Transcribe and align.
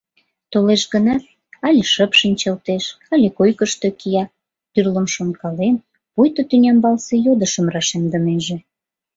Толеш 0.51 0.83
гынат, 0.93 1.23
але 1.65 1.81
шып 1.93 2.11
шинчылтеш, 2.19 2.83
але 3.13 3.27
койкышто 3.37 3.87
кия, 3.99 4.23
тӱрлым 4.71 5.07
шонкален, 5.15 5.75
пуйто 6.13 6.41
тӱнямбалсе 6.49 7.15
йодышым 7.25 7.65
рашемдынеже. 7.73 8.57